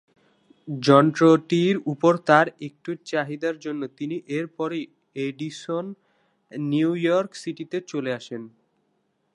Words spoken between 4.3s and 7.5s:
এরপরেই Edison New York